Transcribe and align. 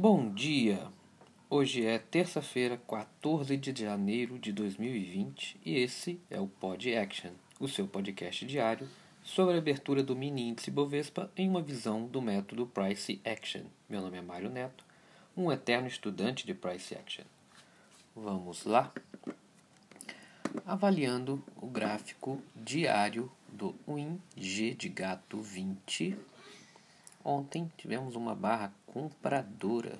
Bom 0.00 0.32
dia! 0.32 0.86
Hoje 1.50 1.84
é 1.84 1.98
terça-feira, 1.98 2.80
14 2.88 3.56
de 3.56 3.82
janeiro 3.82 4.38
de 4.38 4.52
2020 4.52 5.58
e 5.64 5.76
esse 5.76 6.20
é 6.30 6.40
o 6.40 6.46
Pod 6.46 6.94
Action, 6.94 7.32
o 7.58 7.66
seu 7.66 7.88
podcast 7.88 8.46
diário 8.46 8.88
sobre 9.24 9.56
a 9.56 9.58
abertura 9.58 10.00
do 10.00 10.14
mini 10.14 10.50
índice 10.50 10.70
Bovespa 10.70 11.28
em 11.36 11.48
uma 11.48 11.60
visão 11.60 12.06
do 12.06 12.22
método 12.22 12.64
Price 12.64 13.20
Action. 13.24 13.62
Meu 13.88 14.00
nome 14.00 14.18
é 14.18 14.22
Mário 14.22 14.48
Neto, 14.48 14.84
um 15.36 15.50
eterno 15.50 15.88
estudante 15.88 16.46
de 16.46 16.54
Price 16.54 16.94
Action. 16.94 17.24
Vamos 18.14 18.66
lá? 18.66 18.92
Avaliando 20.64 21.42
o 21.60 21.66
gráfico 21.66 22.40
diário 22.54 23.28
do 23.48 23.74
WinG 23.88 24.76
de 24.76 24.88
gato 24.88 25.42
20 25.42 26.16
Ontem 27.24 27.72
tivemos 27.76 28.14
uma 28.14 28.34
barra 28.34 28.72
compradora 28.86 29.98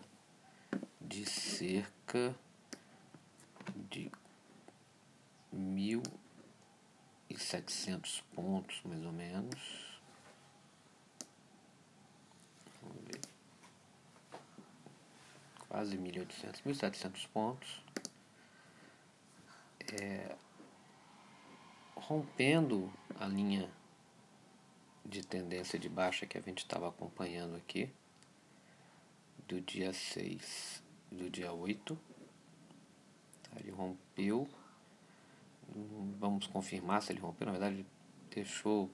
de 1.00 1.26
cerca 1.26 2.34
de 3.90 4.10
1.700 5.54 8.22
pontos, 8.34 8.80
mais 8.84 9.04
ou 9.04 9.12
menos. 9.12 10.00
Vamos 12.82 13.04
ver. 13.04 13.20
Quase 15.68 15.98
1.800, 15.98 16.62
1.700 16.62 17.28
pontos. 17.28 17.82
É, 20.00 20.36
rompendo 21.96 22.92
a 23.18 23.26
linha 23.26 23.68
de 25.08 25.26
tendência 25.26 25.78
de 25.78 25.88
baixa 25.88 26.26
que 26.26 26.36
a 26.36 26.40
gente 26.40 26.58
estava 26.58 26.88
acompanhando 26.88 27.56
aqui, 27.56 27.90
do 29.46 29.60
dia 29.60 29.92
6 29.92 30.82
do 31.10 31.30
dia 31.30 31.52
8. 31.52 31.98
Tá, 33.42 33.50
ele 33.58 33.70
rompeu. 33.70 34.48
Vamos 36.18 36.46
confirmar 36.46 37.02
se 37.02 37.12
ele 37.12 37.20
rompeu. 37.20 37.46
Na 37.46 37.52
verdade, 37.52 37.86
deixou. 38.30 38.90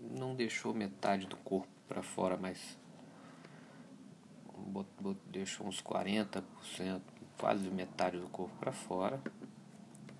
Não 0.00 0.34
deixou 0.34 0.72
metade 0.72 1.26
do 1.26 1.36
corpo 1.38 1.68
para 1.88 2.02
fora, 2.02 2.36
mas 2.36 2.78
deixou 5.26 5.66
uns 5.66 5.82
40%, 5.82 6.44
quase 7.36 7.68
metade 7.70 8.18
do 8.18 8.28
corpo 8.28 8.54
para 8.58 8.72
fora. 8.72 9.20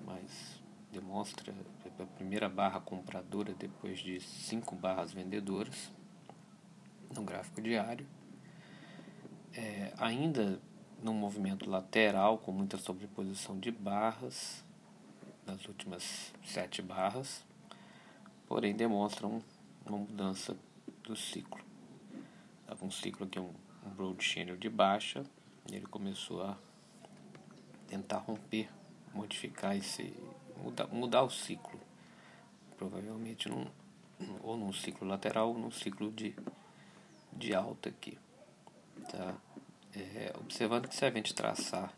Mas 0.04 0.60
demonstra 0.92 1.54
a 1.98 2.06
primeira 2.16 2.48
barra 2.48 2.80
compradora 2.80 3.54
depois 3.54 3.98
de 3.98 4.20
cinco 4.20 4.74
barras 4.74 5.12
vendedoras 5.12 5.90
no 7.14 7.22
gráfico 7.22 7.60
diário. 7.60 8.06
É, 9.54 9.92
ainda 9.98 10.60
num 11.02 11.14
movimento 11.14 11.68
lateral 11.68 12.38
com 12.38 12.52
muita 12.52 12.76
sobreposição 12.76 13.58
de 13.58 13.70
barras 13.70 14.64
nas 15.46 15.66
últimas 15.66 16.32
sete 16.44 16.82
barras, 16.82 17.44
porém 18.46 18.74
demonstram 18.74 19.42
uma 19.86 19.98
mudança 19.98 20.56
do 21.02 21.16
ciclo. 21.16 21.64
Estava 22.60 22.84
um 22.84 22.90
ciclo 22.90 23.26
aqui, 23.26 23.40
um, 23.40 23.50
um 23.86 23.90
broad 23.90 24.22
channel 24.22 24.56
de 24.56 24.68
baixa, 24.68 25.24
e 25.70 25.76
ele 25.76 25.86
começou 25.86 26.42
a 26.42 26.56
tentar 27.86 28.18
romper, 28.18 28.68
modificar 29.14 29.74
esse, 29.74 30.14
mudar, 30.62 30.86
mudar 30.88 31.22
o 31.22 31.30
ciclo. 31.30 31.80
Provavelmente 32.76 33.48
num, 33.48 33.66
ou 34.42 34.56
num 34.56 34.72
ciclo 34.72 35.06
lateral 35.06 35.48
ou 35.48 35.58
num 35.58 35.70
ciclo 35.70 36.10
de, 36.12 36.34
de 37.32 37.54
alta 37.54 37.88
aqui. 37.88 38.18
Tá? 39.10 39.34
É, 39.94 40.32
observando 40.38 40.88
que 40.88 40.94
se 40.94 41.04
a 41.04 41.10
gente 41.10 41.34
traçar 41.34 41.92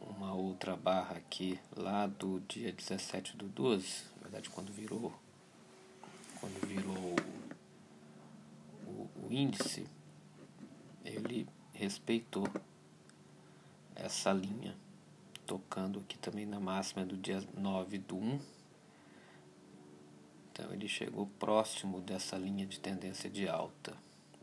uma 0.00 0.34
outra 0.34 0.76
barra 0.76 1.16
aqui 1.16 1.58
lá 1.76 2.06
do 2.06 2.40
dia 2.40 2.72
17 2.72 3.36
do 3.36 3.46
12, 3.46 4.04
na 4.16 4.22
verdade 4.22 4.50
quando 4.50 4.72
virou 4.72 5.12
quando 6.40 6.66
virou 6.66 7.16
o, 8.86 9.26
o 9.26 9.28
índice, 9.32 9.86
ele 11.04 11.48
respeitou 11.72 12.46
essa 13.94 14.32
linha 14.32 14.76
tocando 15.48 16.00
aqui 16.00 16.18
também 16.18 16.44
na 16.44 16.60
máxima 16.60 17.06
do 17.06 17.16
dia 17.16 17.42
9 17.56 17.98
do 17.98 18.16
1. 18.16 18.40
Então 20.52 20.72
ele 20.74 20.86
chegou 20.86 21.26
próximo 21.38 22.02
dessa 22.02 22.36
linha 22.36 22.66
de 22.66 22.78
tendência 22.78 23.30
de 23.30 23.48
alta, 23.48 23.96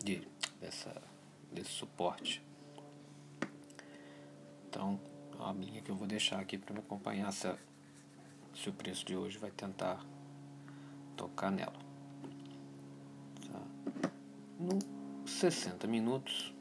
de, 0.03 0.27
dessa, 0.59 0.99
desse 1.51 1.69
suporte. 1.69 2.43
Então, 4.67 4.99
é 5.33 5.35
uma 5.35 5.53
linha 5.53 5.81
que 5.81 5.91
eu 5.91 5.95
vou 5.95 6.07
deixar 6.07 6.39
aqui 6.39 6.57
para 6.57 6.73
me 6.73 6.79
acompanhar 6.79 7.31
se, 7.31 7.53
se 8.55 8.67
o 8.67 8.73
preço 8.73 9.05
de 9.05 9.15
hoje 9.15 9.37
vai 9.37 9.51
tentar 9.51 10.03
tocar 11.15 11.51
nela. 11.51 11.79
Tá. 13.47 14.09
No 14.59 14.79
60 15.27 15.85
minutos, 15.85 16.51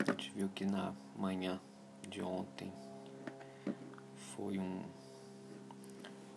a 0.00 0.10
gente 0.10 0.32
viu 0.32 0.48
que 0.48 0.64
na 0.66 0.92
manhã 1.16 1.60
de 2.08 2.20
ontem 2.20 2.72
foi 4.42 4.58
um 4.58 4.82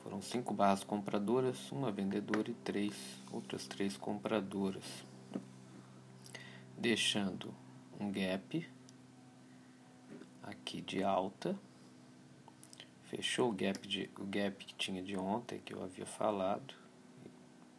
foram 0.04 0.22
cinco 0.22 0.54
barras 0.54 0.84
compradoras, 0.84 1.72
uma 1.72 1.92
vendedora 1.92 2.52
e 2.52 2.54
três 2.54 2.94
outras 3.32 3.66
três 3.66 3.98
compradoras, 3.98 4.84
deixando 6.78 7.52
um 8.00 8.12
gap 8.12 8.70
aqui 10.44 10.82
de 10.82 11.04
alta, 11.04 11.58
fechou 13.06 13.50
o 13.50 13.52
gap 13.52 13.88
de 13.88 14.08
o 14.20 14.26
gap 14.26 14.64
que 14.64 14.76
tinha 14.76 15.02
de 15.02 15.18
ontem 15.18 15.60
que 15.60 15.74
eu 15.74 15.84
havia 15.84 16.06
falado. 16.06 16.76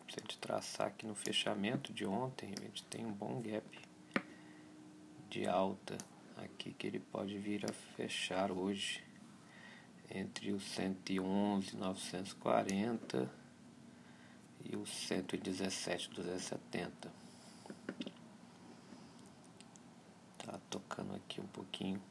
Se 0.09 0.19
a 0.19 0.22
gente 0.22 0.38
traçar 0.38 0.88
aqui 0.88 1.06
no 1.06 1.15
fechamento 1.15 1.92
de 1.92 2.04
ontem, 2.04 2.53
a 2.59 2.62
gente 2.62 2.82
tem 2.84 3.06
um 3.06 3.12
bom 3.12 3.41
gap 3.41 3.78
de 5.31 5.47
alta 5.47 5.97
aqui 6.36 6.72
que 6.72 6.86
ele 6.88 6.98
pode 6.98 7.38
vir 7.38 7.65
a 7.65 7.72
fechar 7.97 8.50
hoje 8.50 9.06
entre 10.11 10.53
os 10.53 10.65
111,940 10.65 13.31
e 14.65 14.77
os 14.77 14.91
117,270. 14.91 17.12
Tá 20.39 20.59
tocando 20.71 21.15
aqui 21.15 21.41
um 21.41 21.47
pouquinho 21.47 22.03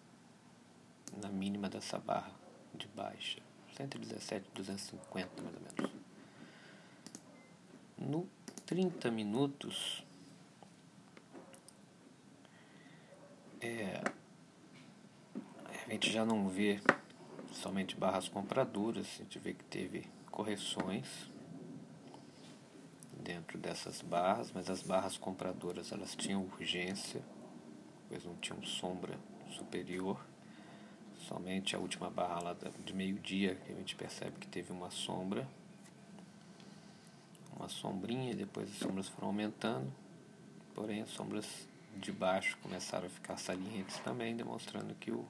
na 1.22 1.30
mínima 1.30 1.70
dessa 1.70 1.98
barra 1.98 2.32
de 2.74 2.88
baixa. 2.88 3.42
117,250 3.76 5.42
mais 5.42 5.56
ou 5.56 5.62
menos. 5.62 5.92
No 7.98 8.30
30 8.66 9.10
minutos 9.12 10.04
é, 13.62 14.02
a 15.66 15.92
gente 15.92 16.12
já 16.12 16.26
não 16.26 16.50
vê 16.50 16.82
somente 17.56 17.96
barras 17.96 18.28
compradoras, 18.28 19.08
a 19.20 19.24
gente 19.24 19.40
vê 19.40 19.54
que 19.54 19.64
teve 19.66 20.08
correções 20.30 21.08
dentro 23.24 23.58
dessas 23.58 24.02
barras, 24.02 24.52
mas 24.54 24.70
as 24.70 24.84
barras 24.84 25.18
compradoras 25.18 25.92
elas 25.92 26.16
tinham 26.16 26.44
urgência, 26.44 27.24
pois 28.08 28.24
não 28.24 28.36
tinham 28.36 28.62
sombra 28.64 29.18
superior. 29.50 30.24
Somente 31.28 31.76
a 31.76 31.80
última 31.80 32.10
barra 32.10 32.42
lá 32.42 32.56
de 32.86 32.94
meio-dia 32.94 33.56
que 33.56 33.72
a 33.72 33.76
gente 33.76 33.96
percebe 33.96 34.38
que 34.38 34.48
teve 34.48 34.72
uma 34.72 34.92
sombra, 34.92 35.48
uma 37.56 37.70
sombrinha, 37.70 38.32
e 38.32 38.36
depois 38.36 38.70
as 38.70 38.78
sombras 38.78 39.08
foram 39.08 39.30
aumentando, 39.30 39.92
porém 40.76 41.02
as 41.02 41.10
sombras 41.10 41.68
de 41.96 42.12
baixo 42.12 42.58
começaram 42.62 43.08
a 43.08 43.10
ficar 43.10 43.38
salientes 43.38 43.98
também, 44.00 44.36
demonstrando 44.36 44.94
que 44.96 45.10
o 45.10 45.26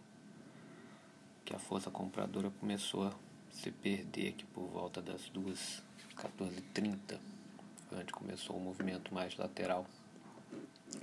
que 1.45 1.55
a 1.55 1.59
força 1.59 1.91
compradora 1.91 2.49
começou 2.59 3.07
a 3.07 3.13
se 3.51 3.71
perder 3.71 4.29
aqui 4.29 4.45
por 4.45 4.65
volta 4.67 5.01
das 5.01 5.29
2 5.29 5.83
14h30, 6.15 7.19
onde 7.91 8.11
começou 8.11 8.55
o 8.55 8.59
movimento 8.59 9.13
mais 9.13 9.35
lateral 9.37 9.85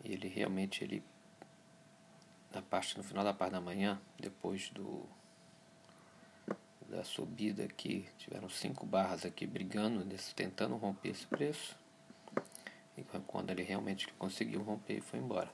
E 0.03 0.13
ele 0.13 0.27
realmente 0.27 0.83
ele 0.83 1.05
na 2.53 2.61
parte 2.61 2.99
no 2.99 3.05
final 3.05 3.23
da 3.23 3.33
parte 3.33 3.53
da 3.53 3.61
manhã, 3.61 4.03
depois 4.19 4.71
do 4.71 5.09
da 6.89 7.05
subida 7.05 7.63
aqui, 7.65 8.09
tiveram 8.17 8.49
cinco 8.49 8.85
barras 8.87 9.25
aqui 9.25 9.47
brigando, 9.47 10.05
tentando 10.35 10.75
romper 10.77 11.11
esse 11.11 11.25
preço. 11.27 11.77
E 12.97 13.05
quando 13.27 13.51
ele 13.51 13.63
realmente 13.63 14.13
conseguiu 14.15 14.63
romper, 14.63 15.01
foi 15.03 15.21
embora. 15.21 15.53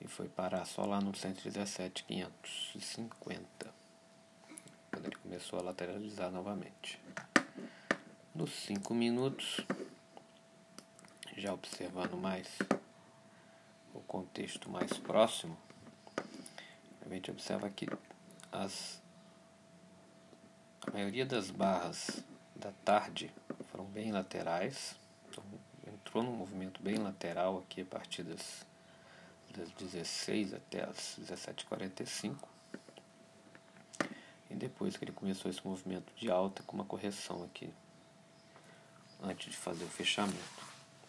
E 0.00 0.08
foi 0.08 0.28
parar 0.28 0.64
só 0.64 0.84
lá 0.86 1.00
no 1.00 1.14
117,550. 1.14 3.79
Ele 5.02 5.16
começou 5.16 5.58
a 5.58 5.62
lateralizar 5.62 6.30
novamente. 6.30 7.00
Nos 8.34 8.52
5 8.64 8.92
minutos, 8.92 9.60
já 11.36 11.54
observando 11.54 12.16
mais 12.16 12.58
o 13.94 14.00
contexto 14.00 14.68
mais 14.68 14.92
próximo, 14.98 15.56
a 17.00 17.08
gente 17.08 17.30
observa 17.30 17.70
que 17.70 17.88
as, 18.52 19.00
a 20.86 20.90
maioria 20.90 21.24
das 21.24 21.50
barras 21.50 22.22
da 22.54 22.72
tarde 22.84 23.32
foram 23.70 23.86
bem 23.86 24.12
laterais, 24.12 24.96
então 25.28 25.42
entrou 25.86 26.22
num 26.22 26.32
movimento 26.32 26.82
bem 26.82 26.96
lateral 26.96 27.58
aqui 27.58 27.80
a 27.80 27.86
partir 27.86 28.22
das, 28.22 28.66
das 29.56 29.70
16 29.72 30.54
até 30.54 30.84
as 30.84 31.18
17h45. 31.18 32.49
E 34.50 34.54
depois 34.54 34.96
que 34.96 35.04
ele 35.04 35.12
começou 35.12 35.50
esse 35.50 35.64
movimento 35.64 36.12
de 36.14 36.30
alta 36.30 36.62
com 36.64 36.74
uma 36.74 36.84
correção 36.84 37.44
aqui 37.44 37.72
antes 39.22 39.50
de 39.50 39.56
fazer 39.56 39.84
o 39.84 39.88
fechamento. 39.88 40.38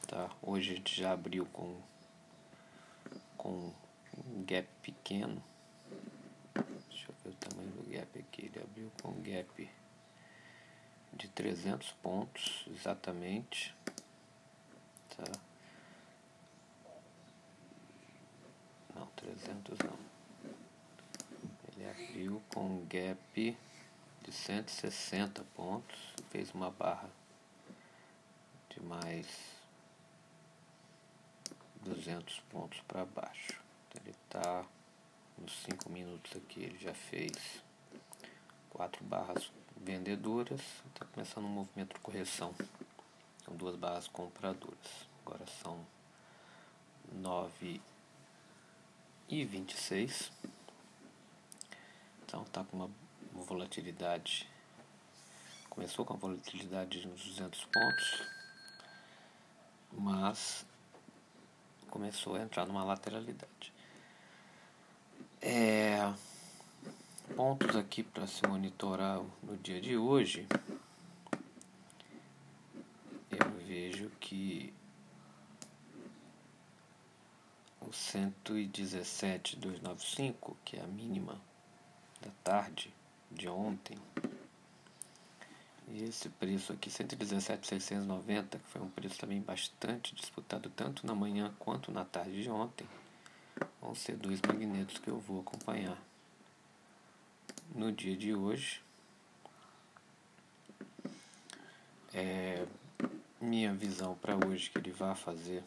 Tá? 0.07 0.29
Hoje 0.41 0.71
a 0.71 0.75
gente 0.75 0.95
já 0.95 1.11
abriu 1.11 1.45
com 1.47 1.81
com 3.41 3.73
um 4.27 4.43
gap 4.45 4.67
pequeno. 4.83 5.43
Deixa 6.89 7.09
eu 7.09 7.15
ver 7.23 7.29
o 7.31 7.33
tamanho 7.33 7.71
do 7.71 7.89
gap 7.89 8.19
aqui. 8.19 8.45
Ele 8.45 8.61
abriu 8.61 8.91
com 9.01 9.09
um 9.09 9.21
gap 9.23 9.69
de 11.13 11.27
300 11.27 11.91
pontos, 11.93 12.67
exatamente. 12.69 13.75
Tá? 15.17 15.23
Não, 18.93 19.07
300 19.15 19.79
não. 19.79 20.10
Abriu 22.09 22.41
com 22.53 22.65
um 22.65 22.85
gap 22.87 23.57
de 24.23 24.31
160 24.31 25.43
pontos, 25.55 25.99
fez 26.29 26.51
uma 26.51 26.69
barra 26.71 27.09
de 28.69 28.81
mais 28.81 29.27
200 31.81 32.39
pontos 32.49 32.79
para 32.87 33.05
baixo. 33.05 33.59
Ele 33.95 34.11
está 34.11 34.65
nos 35.37 35.51
5 35.63 35.89
minutos 35.89 36.35
aqui, 36.35 36.63
ele 36.63 36.77
já 36.77 36.93
fez 36.93 37.63
quatro 38.69 39.03
barras 39.03 39.51
vendedoras, 39.77 40.61
está 40.87 41.05
começando 41.05 41.45
um 41.45 41.49
movimento 41.49 41.95
de 41.95 41.99
correção. 41.99 42.53
São 43.43 43.55
duas 43.55 43.75
barras 43.75 44.07
compradoras. 44.07 45.07
Agora 45.25 45.45
são 45.61 45.85
9 47.11 47.81
e 49.27 49.45
26. 49.45 50.31
Então 52.31 52.43
está 52.43 52.63
com 52.63 52.77
uma 52.77 52.89
volatilidade. 53.43 54.47
Começou 55.69 56.05
com 56.05 56.13
a 56.13 56.15
volatilidade 56.15 57.01
de 57.01 57.07
uns 57.09 57.25
200 57.25 57.65
pontos, 57.65 58.23
mas 59.91 60.65
começou 61.89 62.37
a 62.37 62.41
entrar 62.41 62.65
numa 62.65 62.85
lateralidade. 62.85 63.73
É, 65.41 65.97
pontos 67.35 67.75
aqui 67.75 68.01
para 68.01 68.25
se 68.25 68.47
monitorar 68.47 69.21
no 69.43 69.57
dia 69.57 69.81
de 69.81 69.97
hoje. 69.97 70.47
Eu 73.29 73.51
vejo 73.67 74.09
que 74.21 74.73
o 77.81 77.87
117.295, 77.87 80.55
que 80.63 80.77
é 80.77 80.81
a 80.81 80.87
mínima 80.87 81.50
da 82.21 82.29
tarde 82.43 82.93
de 83.29 83.47
ontem, 83.47 83.97
e 85.87 86.03
esse 86.03 86.29
preço 86.29 86.71
aqui, 86.71 86.89
117,690, 86.89 88.59
que 88.59 88.67
foi 88.69 88.81
um 88.81 88.89
preço 88.89 89.19
também 89.19 89.41
bastante 89.41 90.15
disputado 90.15 90.69
tanto 90.69 91.05
na 91.05 91.13
manhã 91.13 91.53
quanto 91.59 91.91
na 91.91 92.05
tarde 92.05 92.43
de 92.43 92.49
ontem, 92.49 92.87
vão 93.81 93.93
ser 93.93 94.15
dois 94.15 94.39
magnetos 94.41 94.97
que 94.99 95.09
eu 95.09 95.19
vou 95.19 95.41
acompanhar 95.41 95.97
no 97.75 97.91
dia 97.91 98.15
de 98.15 98.33
hoje. 98.33 98.81
É 102.13 102.65
minha 103.41 103.73
visão 103.73 104.15
para 104.15 104.35
hoje 104.45 104.69
que 104.69 104.77
ele 104.77 104.91
vai 104.91 105.15
fazer 105.15 105.63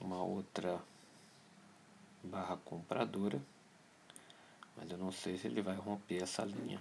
uma 0.00 0.22
outra 0.22 0.82
barra 2.24 2.56
compradora, 2.64 3.40
mas 4.76 4.90
eu 4.90 4.98
não 4.98 5.12
sei 5.12 5.38
se 5.38 5.46
ele 5.46 5.62
vai 5.62 5.76
romper 5.76 6.22
essa 6.22 6.44
linha 6.44 6.80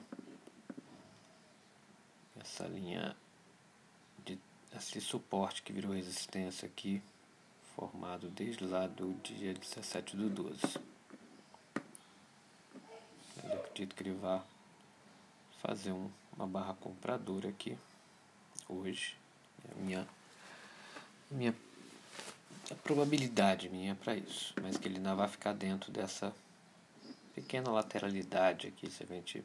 essa 2.41 2.65
linha 2.65 3.15
de 4.25 4.37
esse 4.75 4.99
suporte 4.99 5.61
que 5.61 5.71
virou 5.71 5.93
resistência 5.93 6.65
aqui, 6.65 7.01
formado 7.75 8.29
desde 8.29 8.65
lá 8.65 8.87
do 8.87 9.13
dia 9.21 9.53
17 9.53 10.15
do 10.15 10.29
12. 10.29 10.61
Eu 13.43 13.53
acredito 13.53 13.95
que 13.95 14.03
ele 14.03 14.13
vai 14.13 14.41
fazer 15.61 15.91
um, 15.91 16.09
uma 16.35 16.47
barra 16.47 16.73
compradora 16.73 17.49
aqui 17.49 17.77
hoje. 18.67 19.15
É 19.69 19.75
minha, 19.81 20.07
minha 21.29 21.55
a 22.69 22.75
probabilidade 22.75 23.69
minha 23.69 23.95
para 23.95 24.15
isso, 24.15 24.53
mas 24.61 24.77
que 24.77 24.87
ele 24.87 24.97
ainda 24.97 25.13
vai 25.13 25.27
ficar 25.27 25.53
dentro 25.53 25.91
dessa 25.91 26.33
pequena 27.33 27.71
lateralidade 27.71 28.67
aqui, 28.67 28.89
se 28.89 29.03
a 29.03 29.05
gente 29.05 29.43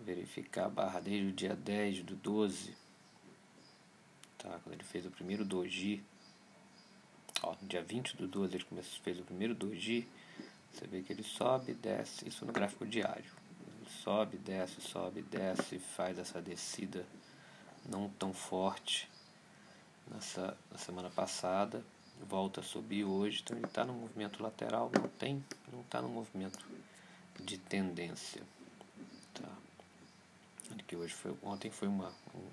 verificar 0.00 0.66
a 0.66 0.68
barra 0.68 1.00
desde 1.00 1.28
o 1.28 1.32
dia 1.32 1.54
10 1.54 2.02
do 2.02 2.16
12, 2.16 2.74
tá? 4.38 4.58
quando 4.62 4.74
ele 4.74 4.84
fez 4.84 5.04
o 5.04 5.10
primeiro 5.10 5.44
doji, 5.44 6.02
ó, 7.42 7.54
no 7.60 7.68
dia 7.68 7.82
20 7.82 8.16
do 8.16 8.26
12 8.26 8.56
ele 8.56 8.64
começou, 8.64 9.00
fez 9.02 9.18
o 9.18 9.22
primeiro 9.22 9.54
doji, 9.54 10.08
você 10.72 10.86
vê 10.86 11.02
que 11.02 11.12
ele 11.12 11.22
sobe, 11.22 11.74
desce, 11.74 12.26
isso 12.26 12.46
no 12.46 12.52
gráfico 12.52 12.86
diário, 12.86 13.30
ele 13.66 13.90
sobe, 14.02 14.38
desce, 14.38 14.80
sobe, 14.80 15.22
desce, 15.22 15.78
faz 15.78 16.18
essa 16.18 16.40
descida 16.40 17.04
não 17.88 18.08
tão 18.08 18.32
forte 18.32 19.08
nessa 20.06 20.56
na 20.70 20.78
semana 20.78 21.10
passada, 21.10 21.84
volta 22.28 22.60
a 22.60 22.62
subir 22.62 23.04
hoje, 23.04 23.40
então 23.42 23.56
ele 23.56 23.66
está 23.66 23.84
no 23.84 23.92
movimento 23.92 24.42
lateral, 24.42 24.90
não 24.94 25.08
tem, 25.08 25.44
não 25.72 25.80
está 25.80 26.00
no 26.02 26.08
movimento 26.08 26.58
de 27.38 27.58
tendência 27.58 28.42
que 30.90 30.96
hoje 30.96 31.14
foi 31.14 31.32
ontem 31.40 31.70
foi 31.70 31.86
uma 31.86 32.12
um, 32.34 32.48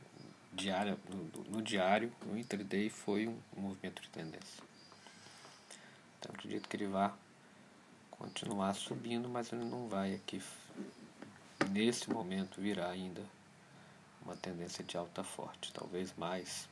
diária 0.53 0.95
no, 1.09 1.43
no, 1.49 1.59
diário 1.59 2.13
no 2.23 2.37
intraday 2.37 2.87
foi 2.87 3.27
um, 3.27 3.35
um 3.57 3.61
movimento 3.61 3.99
de 3.99 4.09
tendência. 4.09 4.63
Então 6.19 6.31
acredito 6.35 6.69
que 6.69 6.77
ele 6.77 6.85
vai 6.85 7.11
continuar 8.11 8.75
subindo 8.75 9.27
mas 9.27 9.51
ele 9.51 9.65
não 9.65 9.87
vai 9.87 10.13
aqui 10.13 10.39
nesse 11.71 12.11
momento 12.11 12.61
virar 12.61 12.89
ainda 12.89 13.23
uma 14.21 14.35
tendência 14.35 14.83
de 14.83 14.95
alta 14.95 15.23
forte 15.23 15.73
talvez 15.73 16.13
mais 16.15 16.69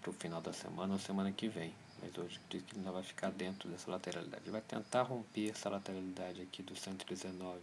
para 0.00 0.10
o 0.10 0.12
final 0.12 0.40
da 0.40 0.52
semana 0.52 0.92
ou 0.92 0.98
semana 1.00 1.32
que 1.32 1.48
vem 1.48 1.74
mas 2.02 2.18
hoje 2.18 2.38
acredito 2.44 2.66
que 2.66 2.74
ele 2.74 2.80
ainda 2.80 2.92
vai 2.92 3.02
ficar 3.02 3.30
dentro 3.30 3.68
dessa 3.68 3.90
lateralidade 3.90 4.42
ele 4.42 4.50
vai 4.50 4.60
tentar 4.60 5.02
romper 5.02 5.50
essa 5.50 5.70
lateralidade 5.70 6.42
aqui 6.42 6.62
do 6.62 6.74
119 6.74 7.60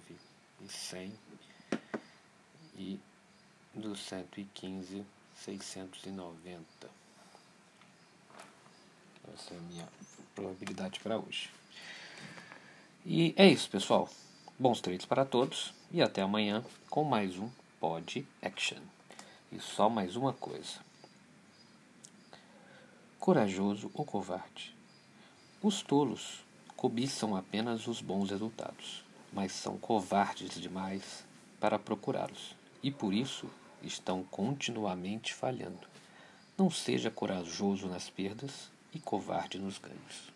e 0.61 0.67
100 0.67 1.13
e 2.77 2.99
do 3.75 3.95
115 3.95 5.05
690. 5.35 6.65
Essa 9.33 9.53
é 9.53 9.57
a 9.57 9.61
minha 9.61 9.87
probabilidade 10.35 10.99
para 10.99 11.17
hoje. 11.17 11.49
E 13.05 13.33
é 13.37 13.47
isso, 13.47 13.69
pessoal. 13.69 14.09
Bons 14.57 14.81
trades 14.81 15.05
para 15.05 15.23
todos 15.23 15.73
e 15.91 16.01
até 16.01 16.21
amanhã 16.21 16.63
com 16.89 17.03
mais 17.03 17.37
um 17.37 17.49
Pod 17.79 18.27
Action. 18.41 18.81
E 19.51 19.59
só 19.59 19.89
mais 19.89 20.15
uma 20.15 20.33
coisa. 20.33 20.88
Corajoso 23.29 23.91
ou 23.93 24.03
covarde? 24.03 24.75
Os 25.61 25.83
tolos 25.83 26.43
cobiçam 26.75 27.35
apenas 27.35 27.85
os 27.85 28.01
bons 28.01 28.31
resultados, 28.31 29.03
mas 29.31 29.51
são 29.51 29.77
covardes 29.77 30.59
demais 30.59 31.23
para 31.59 31.77
procurá-los 31.77 32.55
e 32.81 32.89
por 32.89 33.13
isso 33.13 33.47
estão 33.83 34.23
continuamente 34.23 35.31
falhando. 35.31 35.87
Não 36.57 36.71
seja 36.71 37.11
corajoso 37.11 37.85
nas 37.85 38.09
perdas 38.09 38.71
e 38.95 38.99
covarde 38.99 39.59
nos 39.59 39.77
ganhos. 39.77 40.28